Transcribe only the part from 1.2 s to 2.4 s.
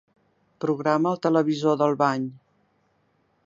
televisor del bany.